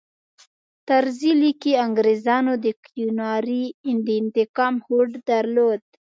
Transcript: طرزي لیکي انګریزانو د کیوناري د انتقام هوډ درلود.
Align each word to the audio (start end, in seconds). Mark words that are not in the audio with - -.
طرزي 0.87 1.31
لیکي 1.41 1.71
انګریزانو 1.85 2.53
د 2.65 2.65
کیوناري 2.85 3.63
د 4.05 4.07
انتقام 4.21 4.75
هوډ 4.85 5.09
درلود. 5.29 5.81